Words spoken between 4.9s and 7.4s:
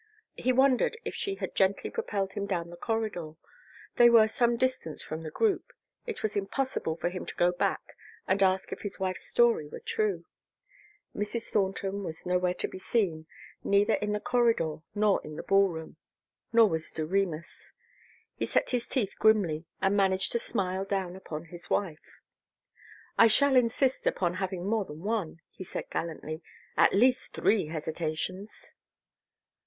from the group. It was impossible for him to